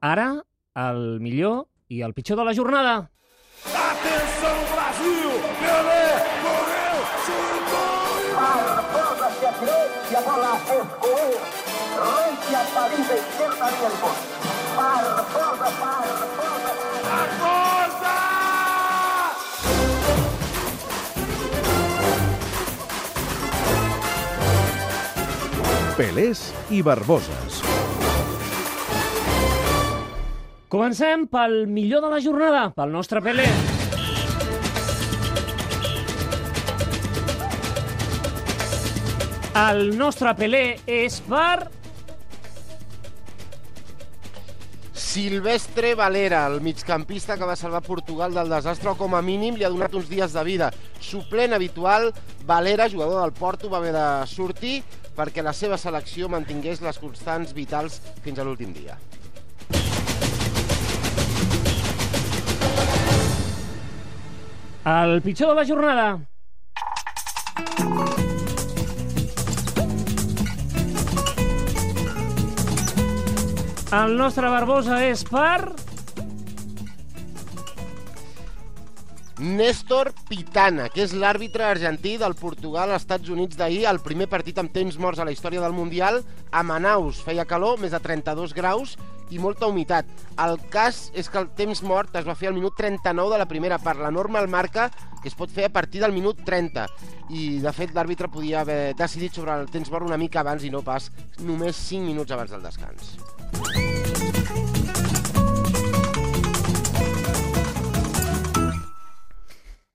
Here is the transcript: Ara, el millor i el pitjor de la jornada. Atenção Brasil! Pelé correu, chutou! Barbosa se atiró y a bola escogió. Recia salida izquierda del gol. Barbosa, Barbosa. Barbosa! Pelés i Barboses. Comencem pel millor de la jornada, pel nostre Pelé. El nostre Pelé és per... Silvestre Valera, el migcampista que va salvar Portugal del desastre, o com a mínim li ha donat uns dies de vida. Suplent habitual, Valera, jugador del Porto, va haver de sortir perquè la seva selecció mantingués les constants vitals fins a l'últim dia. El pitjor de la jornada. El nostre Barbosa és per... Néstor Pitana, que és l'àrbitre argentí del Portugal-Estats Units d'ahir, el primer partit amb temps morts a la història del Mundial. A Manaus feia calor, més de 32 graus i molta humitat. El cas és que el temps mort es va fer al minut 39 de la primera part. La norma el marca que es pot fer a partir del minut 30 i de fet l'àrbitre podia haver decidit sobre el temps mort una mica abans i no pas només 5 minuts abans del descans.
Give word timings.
Ara, 0.00 0.44
el 0.78 1.18
millor 1.20 1.66
i 1.88 2.02
el 2.06 2.14
pitjor 2.14 2.38
de 2.38 2.44
la 2.44 2.54
jornada. 2.54 3.10
Atenção 3.66 4.58
Brasil! 4.70 5.30
Pelé 5.58 6.04
correu, 6.44 6.98
chutou! 7.26 8.20
Barbosa 8.38 9.28
se 9.40 9.46
atiró 9.48 9.80
y 10.10 10.14
a 10.14 10.20
bola 10.20 10.54
escogió. 10.54 11.18
Recia 11.98 12.60
salida 12.74 13.14
izquierda 13.18 13.66
del 13.66 13.94
gol. 13.98 14.18
Barbosa, 14.76 15.68
Barbosa. 15.82 16.72
Barbosa! 17.08 18.16
Pelés 25.96 26.54
i 26.70 26.82
Barboses. 26.82 27.77
Comencem 30.68 31.22
pel 31.32 31.62
millor 31.64 32.02
de 32.04 32.08
la 32.12 32.18
jornada, 32.20 32.66
pel 32.76 32.90
nostre 32.92 33.22
Pelé. 33.24 33.46
El 39.56 39.96
nostre 39.96 40.34
Pelé 40.36 40.62
és 40.84 41.16
per... 41.24 41.70
Silvestre 44.92 45.94
Valera, 45.96 46.44
el 46.52 46.60
migcampista 46.60 47.38
que 47.40 47.48
va 47.48 47.56
salvar 47.56 47.80
Portugal 47.80 48.36
del 48.36 48.52
desastre, 48.52 48.92
o 48.92 48.98
com 49.00 49.16
a 49.16 49.24
mínim 49.24 49.56
li 49.56 49.64
ha 49.64 49.72
donat 49.72 49.96
uns 49.96 50.12
dies 50.12 50.36
de 50.36 50.44
vida. 50.44 50.68
Suplent 51.00 51.56
habitual, 51.56 52.12
Valera, 52.44 52.90
jugador 52.92 53.22
del 53.24 53.32
Porto, 53.32 53.72
va 53.72 53.80
haver 53.80 53.96
de 53.96 54.08
sortir 54.28 54.82
perquè 55.16 55.40
la 55.42 55.56
seva 55.56 55.80
selecció 55.80 56.28
mantingués 56.28 56.84
les 56.84 57.00
constants 57.00 57.56
vitals 57.56 58.02
fins 58.20 58.38
a 58.38 58.44
l'últim 58.44 58.76
dia. 58.76 59.00
El 64.88 65.20
pitjor 65.20 65.50
de 65.50 65.54
la 65.54 65.66
jornada. 65.66 66.20
El 73.92 74.16
nostre 74.16 74.48
Barbosa 74.48 75.02
és 75.04 75.26
per... 75.28 75.74
Néstor 79.38 80.10
Pitana, 80.26 80.88
que 80.88 81.04
és 81.04 81.12
l'àrbitre 81.12 81.68
argentí 81.68 82.16
del 82.18 82.34
Portugal-Estats 82.40 83.28
Units 83.28 83.60
d'ahir, 83.60 83.84
el 83.92 84.00
primer 84.00 84.26
partit 84.32 84.56
amb 84.58 84.72
temps 84.72 84.96
morts 84.96 85.20
a 85.20 85.28
la 85.28 85.36
història 85.36 85.60
del 85.60 85.76
Mundial. 85.76 86.22
A 86.50 86.64
Manaus 86.64 87.20
feia 87.28 87.44
calor, 87.44 87.76
més 87.78 87.92
de 87.92 88.00
32 88.00 88.56
graus 88.56 88.96
i 89.30 89.38
molta 89.42 89.68
humitat. 89.68 90.08
El 90.40 90.58
cas 90.72 91.08
és 91.14 91.28
que 91.28 91.40
el 91.40 91.50
temps 91.58 91.82
mort 91.82 92.16
es 92.18 92.26
va 92.26 92.36
fer 92.38 92.50
al 92.50 92.56
minut 92.56 92.76
39 92.78 93.34
de 93.34 93.38
la 93.38 93.48
primera 93.50 93.78
part. 93.78 94.00
La 94.00 94.12
norma 94.14 94.40
el 94.40 94.48
marca 94.48 94.88
que 95.22 95.28
es 95.28 95.36
pot 95.38 95.50
fer 95.50 95.66
a 95.66 95.74
partir 95.74 96.00
del 96.02 96.14
minut 96.14 96.44
30 96.46 96.86
i 97.34 97.58
de 97.62 97.72
fet 97.74 97.94
l'àrbitre 97.94 98.30
podia 98.32 98.62
haver 98.62 98.94
decidit 98.96 99.34
sobre 99.34 99.56
el 99.58 99.66
temps 99.72 99.90
mort 99.90 100.06
una 100.06 100.20
mica 100.20 100.40
abans 100.44 100.64
i 100.64 100.70
no 100.70 100.84
pas 100.86 101.10
només 101.42 101.76
5 101.88 102.06
minuts 102.06 102.32
abans 102.32 102.54
del 102.54 102.64
descans. 102.64 103.16